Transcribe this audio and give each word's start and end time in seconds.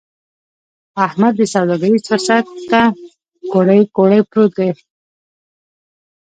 احمد 1.05 1.33
دې 1.39 1.45
سوداګريز 1.55 2.03
فرصت 2.09 2.45
ته 2.71 2.81
کوړۍ 3.51 3.81
کوړۍ 3.95 4.21
پروت 4.29 4.51
دی. 4.57 4.69